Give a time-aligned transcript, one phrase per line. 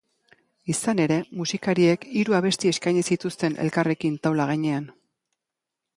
[0.73, 4.93] Izan ere, musikariek hiru abesti eskaini zituzten elkarrekin taula gainean.